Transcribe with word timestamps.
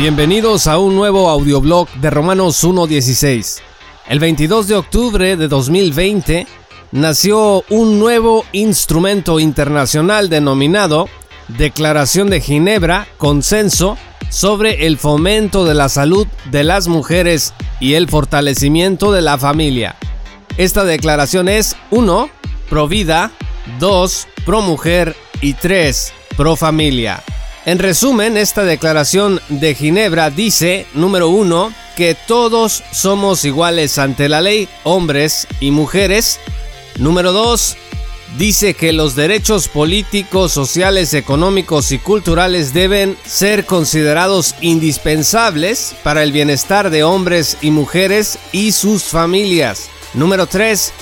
Bienvenidos 0.00 0.66
a 0.66 0.78
un 0.78 0.96
nuevo 0.96 1.28
audioblog 1.28 1.86
de 1.96 2.08
Romanos 2.08 2.64
1.16. 2.64 3.60
El 4.08 4.18
22 4.18 4.66
de 4.66 4.74
octubre 4.76 5.36
de 5.36 5.46
2020 5.46 6.46
nació 6.90 7.62
un 7.68 7.98
nuevo 7.98 8.46
instrumento 8.52 9.38
internacional 9.40 10.30
denominado 10.30 11.10
Declaración 11.48 12.30
de 12.30 12.40
Ginebra, 12.40 13.08
Consenso 13.18 13.98
sobre 14.30 14.86
el 14.86 14.96
fomento 14.96 15.66
de 15.66 15.74
la 15.74 15.90
salud 15.90 16.26
de 16.50 16.64
las 16.64 16.88
mujeres 16.88 17.52
y 17.78 17.92
el 17.92 18.08
fortalecimiento 18.08 19.12
de 19.12 19.20
la 19.20 19.36
familia. 19.36 19.96
Esta 20.56 20.84
declaración 20.84 21.46
es 21.46 21.76
1. 21.90 22.30
Pro 22.70 22.88
vida, 22.88 23.32
2. 23.78 24.28
Pro 24.46 24.62
mujer 24.62 25.14
y 25.42 25.52
3. 25.52 26.14
Pro 26.38 26.56
familia. 26.56 27.22
En 27.66 27.78
resumen, 27.78 28.38
esta 28.38 28.64
declaración 28.64 29.40
de 29.50 29.74
Ginebra 29.74 30.30
dice, 30.30 30.86
número 30.94 31.28
uno, 31.28 31.72
que 31.94 32.14
todos 32.14 32.82
somos 32.90 33.44
iguales 33.44 33.98
ante 33.98 34.30
la 34.30 34.40
ley, 34.40 34.66
hombres 34.82 35.46
y 35.60 35.70
mujeres. 35.70 36.40
Número 36.96 37.32
dos, 37.32 37.76
dice 38.38 38.72
que 38.72 38.94
los 38.94 39.14
derechos 39.14 39.68
políticos, 39.68 40.52
sociales, 40.52 41.12
económicos 41.12 41.92
y 41.92 41.98
culturales 41.98 42.72
deben 42.72 43.18
ser 43.26 43.66
considerados 43.66 44.54
indispensables 44.62 45.94
para 46.02 46.22
el 46.22 46.32
bienestar 46.32 46.88
de 46.88 47.04
hombres 47.04 47.58
y 47.60 47.70
mujeres 47.72 48.38
y 48.52 48.72
sus 48.72 49.04
familias. 49.04 49.90
Número 50.14 50.46
3. 50.46 50.92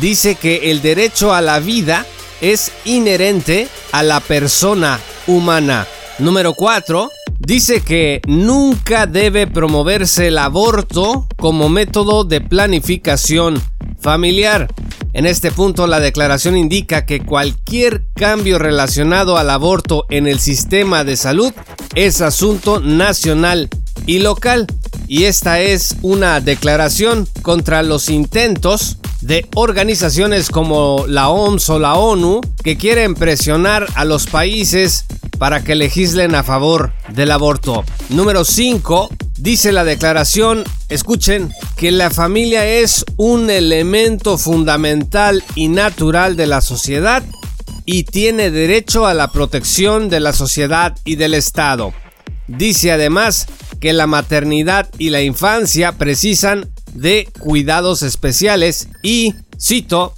Dice 0.00 0.36
que 0.36 0.70
el 0.70 0.80
derecho 0.80 1.34
a 1.34 1.40
la 1.40 1.58
vida 1.58 2.06
es 2.40 2.70
inherente 2.84 3.68
a 3.90 4.04
la 4.04 4.20
persona 4.20 5.00
humana. 5.26 5.88
Número 6.18 6.54
4. 6.54 7.10
Dice 7.40 7.80
que 7.80 8.22
nunca 8.26 9.06
debe 9.06 9.48
promoverse 9.48 10.28
el 10.28 10.38
aborto 10.38 11.26
como 11.36 11.68
método 11.68 12.24
de 12.24 12.40
planificación 12.40 13.60
familiar. 14.00 14.68
En 15.12 15.26
este 15.26 15.50
punto 15.50 15.86
la 15.88 15.98
declaración 15.98 16.56
indica 16.56 17.04
que 17.04 17.20
cualquier 17.20 18.04
cambio 18.14 18.58
relacionado 18.58 19.36
al 19.36 19.50
aborto 19.50 20.06
en 20.08 20.28
el 20.28 20.38
sistema 20.38 21.02
de 21.02 21.16
salud 21.16 21.52
es 21.96 22.20
asunto 22.20 22.80
nacional 22.80 23.68
y 24.06 24.20
local. 24.20 24.66
Y 25.08 25.24
esta 25.24 25.60
es 25.60 25.96
una 26.02 26.40
declaración 26.40 27.28
contra 27.42 27.82
los 27.82 28.08
intentos 28.08 28.98
de 29.20 29.46
organizaciones 29.54 30.50
como 30.50 31.06
la 31.08 31.28
OMS 31.28 31.70
o 31.70 31.78
la 31.78 31.94
ONU 31.94 32.40
que 32.62 32.76
quieren 32.76 33.14
presionar 33.14 33.86
a 33.94 34.04
los 34.04 34.26
países 34.26 35.06
para 35.38 35.62
que 35.62 35.74
legislen 35.74 36.34
a 36.34 36.42
favor 36.42 36.92
del 37.08 37.30
aborto. 37.30 37.84
Número 38.08 38.44
5. 38.44 39.10
Dice 39.38 39.72
la 39.72 39.84
declaración, 39.84 40.64
escuchen, 40.88 41.52
que 41.76 41.90
la 41.90 42.10
familia 42.10 42.66
es 42.66 43.04
un 43.16 43.50
elemento 43.50 44.38
fundamental 44.38 45.42
y 45.54 45.68
natural 45.68 46.36
de 46.36 46.46
la 46.46 46.60
sociedad 46.60 47.22
y 47.84 48.04
tiene 48.04 48.50
derecho 48.50 49.06
a 49.06 49.14
la 49.14 49.30
protección 49.32 50.08
de 50.08 50.20
la 50.20 50.32
sociedad 50.32 50.96
y 51.04 51.16
del 51.16 51.34
Estado. 51.34 51.92
Dice 52.46 52.92
además 52.92 53.46
que 53.80 53.92
la 53.92 54.06
maternidad 54.06 54.88
y 54.98 55.10
la 55.10 55.22
infancia 55.22 55.92
precisan 55.92 56.70
de 56.94 57.28
cuidados 57.40 58.02
especiales 58.02 58.88
y, 59.02 59.34
cito, 59.60 60.14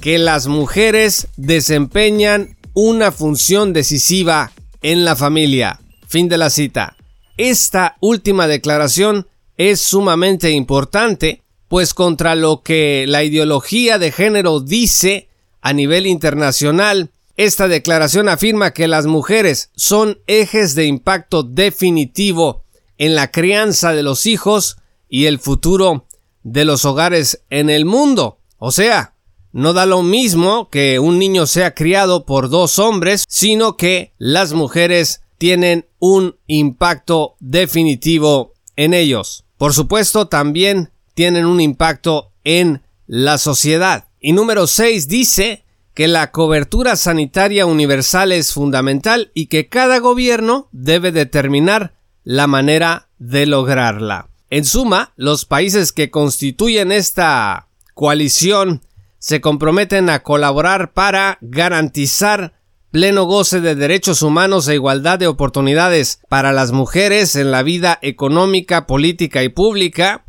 que 0.00 0.18
las 0.18 0.46
mujeres 0.46 1.28
desempeñan 1.36 2.57
una 2.80 3.10
función 3.10 3.72
decisiva 3.72 4.52
en 4.82 5.04
la 5.04 5.16
familia. 5.16 5.80
Fin 6.06 6.28
de 6.28 6.38
la 6.38 6.48
cita. 6.48 6.96
Esta 7.36 7.96
última 7.98 8.46
declaración 8.46 9.26
es 9.56 9.80
sumamente 9.80 10.52
importante, 10.52 11.42
pues 11.66 11.92
contra 11.92 12.36
lo 12.36 12.62
que 12.62 13.04
la 13.08 13.24
ideología 13.24 13.98
de 13.98 14.12
género 14.12 14.60
dice 14.60 15.28
a 15.60 15.72
nivel 15.72 16.06
internacional, 16.06 17.10
esta 17.36 17.66
declaración 17.66 18.28
afirma 18.28 18.72
que 18.72 18.86
las 18.86 19.06
mujeres 19.06 19.70
son 19.74 20.20
ejes 20.28 20.76
de 20.76 20.86
impacto 20.86 21.42
definitivo 21.42 22.62
en 22.96 23.16
la 23.16 23.32
crianza 23.32 23.92
de 23.92 24.04
los 24.04 24.24
hijos 24.24 24.76
y 25.08 25.24
el 25.24 25.40
futuro 25.40 26.06
de 26.44 26.64
los 26.64 26.84
hogares 26.84 27.42
en 27.50 27.70
el 27.70 27.86
mundo. 27.86 28.38
O 28.56 28.70
sea, 28.70 29.14
no 29.58 29.72
da 29.72 29.86
lo 29.86 30.04
mismo 30.04 30.68
que 30.70 31.00
un 31.00 31.18
niño 31.18 31.48
sea 31.48 31.74
criado 31.74 32.24
por 32.24 32.48
dos 32.48 32.78
hombres, 32.78 33.24
sino 33.28 33.76
que 33.76 34.12
las 34.16 34.52
mujeres 34.52 35.22
tienen 35.36 35.88
un 35.98 36.36
impacto 36.46 37.34
definitivo 37.40 38.54
en 38.76 38.94
ellos. 38.94 39.44
Por 39.56 39.74
supuesto, 39.74 40.28
también 40.28 40.92
tienen 41.14 41.44
un 41.44 41.60
impacto 41.60 42.30
en 42.44 42.82
la 43.08 43.36
sociedad. 43.36 44.06
Y 44.20 44.32
número 44.32 44.68
6 44.68 45.08
dice 45.08 45.64
que 45.92 46.06
la 46.06 46.30
cobertura 46.30 46.94
sanitaria 46.94 47.66
universal 47.66 48.30
es 48.30 48.52
fundamental 48.52 49.32
y 49.34 49.46
que 49.46 49.68
cada 49.68 49.98
gobierno 49.98 50.68
debe 50.70 51.10
determinar 51.10 51.94
la 52.22 52.46
manera 52.46 53.08
de 53.18 53.46
lograrla. 53.46 54.28
En 54.50 54.64
suma, 54.64 55.12
los 55.16 55.44
países 55.46 55.92
que 55.92 56.12
constituyen 56.12 56.92
esta 56.92 57.66
coalición 57.94 58.82
se 59.18 59.40
comprometen 59.40 60.10
a 60.10 60.22
colaborar 60.22 60.92
para 60.92 61.38
garantizar 61.40 62.54
pleno 62.90 63.24
goce 63.24 63.60
de 63.60 63.74
derechos 63.74 64.22
humanos 64.22 64.66
e 64.68 64.74
igualdad 64.74 65.18
de 65.18 65.26
oportunidades 65.26 66.20
para 66.28 66.52
las 66.52 66.72
mujeres 66.72 67.36
en 67.36 67.50
la 67.50 67.62
vida 67.62 67.98
económica, 68.02 68.86
política 68.86 69.42
y 69.42 69.48
pública, 69.48 70.24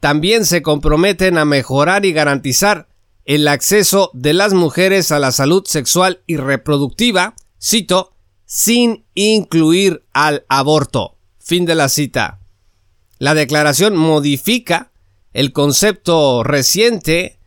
también 0.00 0.44
se 0.44 0.62
comprometen 0.62 1.38
a 1.38 1.44
mejorar 1.44 2.04
y 2.04 2.12
garantizar 2.12 2.88
el 3.24 3.48
acceso 3.48 4.10
de 4.12 4.34
las 4.34 4.52
mujeres 4.52 5.12
a 5.12 5.18
la 5.18 5.32
salud 5.32 5.64
sexual 5.66 6.22
y 6.26 6.36
reproductiva, 6.36 7.34
cito, 7.58 8.12
sin 8.44 9.06
incluir 9.14 10.04
al 10.12 10.44
aborto. 10.48 11.16
Fin 11.38 11.64
de 11.64 11.74
la 11.74 11.88
cita. 11.88 12.40
La 13.18 13.34
declaración 13.34 13.96
modifica 13.96 14.92
el 15.32 15.52
concepto 15.52 16.42
reciente 16.42 17.38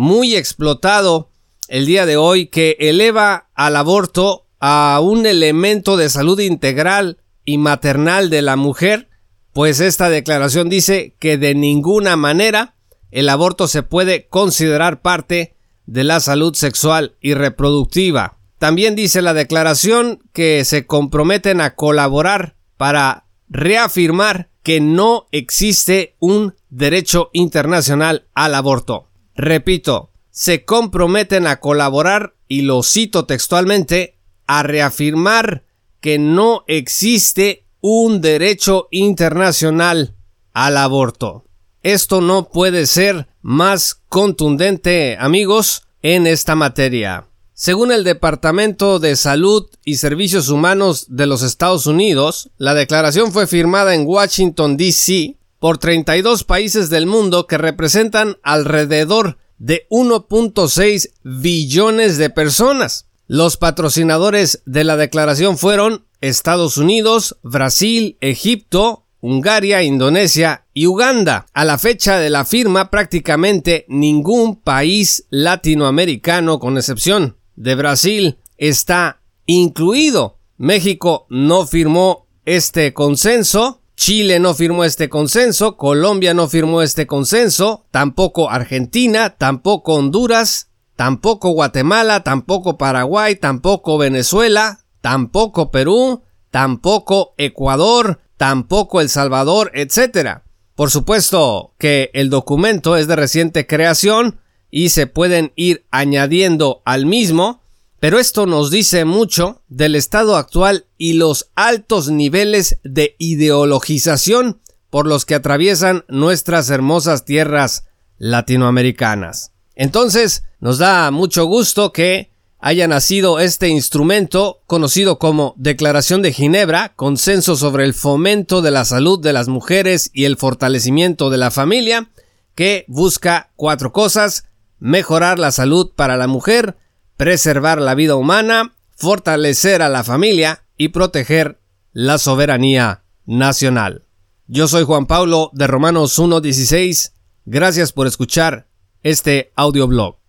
muy 0.00 0.34
explotado 0.34 1.28
el 1.68 1.84
día 1.84 2.06
de 2.06 2.16
hoy 2.16 2.46
que 2.46 2.74
eleva 2.80 3.50
al 3.54 3.76
aborto 3.76 4.46
a 4.58 4.98
un 5.02 5.26
elemento 5.26 5.98
de 5.98 6.08
salud 6.08 6.40
integral 6.40 7.18
y 7.44 7.58
maternal 7.58 8.30
de 8.30 8.40
la 8.40 8.56
mujer, 8.56 9.10
pues 9.52 9.78
esta 9.78 10.08
declaración 10.08 10.70
dice 10.70 11.16
que 11.18 11.36
de 11.36 11.54
ninguna 11.54 12.16
manera 12.16 12.76
el 13.10 13.28
aborto 13.28 13.68
se 13.68 13.82
puede 13.82 14.26
considerar 14.28 15.02
parte 15.02 15.54
de 15.84 16.02
la 16.02 16.20
salud 16.20 16.54
sexual 16.54 17.16
y 17.20 17.34
reproductiva. 17.34 18.38
También 18.58 18.96
dice 18.96 19.20
la 19.20 19.34
declaración 19.34 20.22
que 20.32 20.64
se 20.64 20.86
comprometen 20.86 21.60
a 21.60 21.74
colaborar 21.74 22.56
para 22.78 23.26
reafirmar 23.50 24.48
que 24.62 24.80
no 24.80 25.26
existe 25.30 26.16
un 26.20 26.54
derecho 26.70 27.28
internacional 27.34 28.28
al 28.32 28.54
aborto. 28.54 29.09
Repito, 29.40 30.10
se 30.30 30.66
comprometen 30.66 31.46
a 31.46 31.60
colaborar, 31.60 32.34
y 32.46 32.60
lo 32.60 32.82
cito 32.82 33.24
textualmente, 33.24 34.18
a 34.46 34.62
reafirmar 34.62 35.64
que 36.02 36.18
no 36.18 36.62
existe 36.66 37.64
un 37.80 38.20
derecho 38.20 38.88
internacional 38.90 40.14
al 40.52 40.76
aborto. 40.76 41.46
Esto 41.82 42.20
no 42.20 42.50
puede 42.50 42.86
ser 42.86 43.28
más 43.40 44.02
contundente, 44.10 45.16
amigos, 45.18 45.84
en 46.02 46.26
esta 46.26 46.54
materia. 46.54 47.26
Según 47.54 47.92
el 47.92 48.04
Departamento 48.04 48.98
de 48.98 49.16
Salud 49.16 49.70
y 49.86 49.96
Servicios 49.96 50.50
Humanos 50.50 51.06
de 51.08 51.26
los 51.26 51.40
Estados 51.40 51.86
Unidos, 51.86 52.50
la 52.58 52.74
declaración 52.74 53.32
fue 53.32 53.46
firmada 53.46 53.94
en 53.94 54.06
Washington, 54.06 54.76
D.C 54.76 55.39
por 55.60 55.78
32 55.78 56.42
países 56.42 56.90
del 56.90 57.06
mundo 57.06 57.46
que 57.46 57.58
representan 57.58 58.38
alrededor 58.42 59.38
de 59.58 59.86
1.6 59.90 61.10
billones 61.22 62.18
de 62.18 62.30
personas. 62.30 63.06
Los 63.28 63.58
patrocinadores 63.58 64.62
de 64.64 64.82
la 64.84 64.96
declaración 64.96 65.58
fueron 65.58 66.06
Estados 66.20 66.78
Unidos, 66.78 67.38
Brasil, 67.42 68.16
Egipto, 68.20 69.04
Hungaria, 69.20 69.82
Indonesia 69.82 70.64
y 70.72 70.86
Uganda. 70.86 71.46
A 71.52 71.66
la 71.66 71.78
fecha 71.78 72.18
de 72.18 72.30
la 72.30 72.46
firma 72.46 72.90
prácticamente 72.90 73.84
ningún 73.86 74.56
país 74.56 75.26
latinoamericano, 75.28 76.58
con 76.58 76.78
excepción 76.78 77.36
de 77.54 77.74
Brasil, 77.74 78.38
está 78.56 79.20
incluido. 79.44 80.38
México 80.56 81.26
no 81.28 81.66
firmó 81.66 82.26
este 82.46 82.94
consenso 82.94 83.79
Chile 84.00 84.38
no 84.40 84.54
firmó 84.54 84.84
este 84.84 85.10
consenso, 85.10 85.76
Colombia 85.76 86.32
no 86.32 86.48
firmó 86.48 86.80
este 86.80 87.06
consenso, 87.06 87.84
tampoco 87.90 88.48
Argentina, 88.48 89.36
tampoco 89.36 89.92
Honduras, 89.92 90.70
tampoco 90.96 91.50
Guatemala, 91.50 92.22
tampoco 92.22 92.78
Paraguay, 92.78 93.36
tampoco 93.36 93.98
Venezuela, 93.98 94.80
tampoco 95.02 95.70
Perú, 95.70 96.22
tampoco 96.50 97.34
Ecuador, 97.36 98.20
tampoco 98.38 99.02
El 99.02 99.10
Salvador, 99.10 99.70
etc. 99.74 100.38
Por 100.74 100.90
supuesto 100.90 101.74
que 101.76 102.10
el 102.14 102.30
documento 102.30 102.96
es 102.96 103.06
de 103.06 103.16
reciente 103.16 103.66
creación 103.66 104.40
y 104.70 104.88
se 104.88 105.08
pueden 105.08 105.52
ir 105.56 105.84
añadiendo 105.90 106.80
al 106.86 107.04
mismo, 107.04 107.59
pero 108.00 108.18
esto 108.18 108.46
nos 108.46 108.70
dice 108.70 109.04
mucho 109.04 109.62
del 109.68 109.94
estado 109.94 110.36
actual 110.36 110.86
y 110.96 111.12
los 111.12 111.50
altos 111.54 112.08
niveles 112.08 112.80
de 112.82 113.14
ideologización 113.18 114.60
por 114.88 115.06
los 115.06 115.26
que 115.26 115.34
atraviesan 115.34 116.04
nuestras 116.08 116.70
hermosas 116.70 117.26
tierras 117.26 117.84
latinoamericanas. 118.18 119.52
Entonces, 119.76 120.44
nos 120.60 120.78
da 120.78 121.10
mucho 121.10 121.44
gusto 121.44 121.92
que 121.92 122.30
haya 122.58 122.88
nacido 122.88 123.38
este 123.38 123.68
instrumento 123.68 124.62
conocido 124.66 125.18
como 125.18 125.54
Declaración 125.56 126.22
de 126.22 126.32
Ginebra, 126.32 126.92
consenso 126.96 127.56
sobre 127.56 127.84
el 127.84 127.94
fomento 127.94 128.62
de 128.62 128.70
la 128.70 128.84
salud 128.84 129.20
de 129.20 129.32
las 129.32 129.48
mujeres 129.48 130.10
y 130.12 130.24
el 130.24 130.36
fortalecimiento 130.36 131.30
de 131.30 131.38
la 131.38 131.50
familia, 131.50 132.10
que 132.54 132.84
busca 132.88 133.50
cuatro 133.56 133.92
cosas, 133.92 134.44
mejorar 134.78 135.38
la 135.38 135.52
salud 135.52 135.92
para 135.94 136.16
la 136.16 136.26
mujer, 136.26 136.76
preservar 137.20 137.82
la 137.82 137.94
vida 137.94 138.16
humana, 138.16 138.72
fortalecer 138.96 139.82
a 139.82 139.90
la 139.90 140.04
familia 140.04 140.64
y 140.78 140.88
proteger 140.88 141.60
la 141.92 142.16
soberanía 142.16 143.04
nacional. 143.26 144.06
Yo 144.46 144.66
soy 144.68 144.84
Juan 144.84 145.04
Pablo 145.04 145.50
de 145.52 145.66
Romanos 145.66 146.18
1.16. 146.18 147.12
Gracias 147.44 147.92
por 147.92 148.06
escuchar 148.06 148.70
este 149.02 149.52
audioblog. 149.54 150.19